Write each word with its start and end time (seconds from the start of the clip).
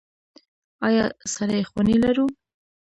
آیا 0.87 1.05
سړې 1.33 1.59
خونې 1.69 1.95
لرو؟ 2.03 2.25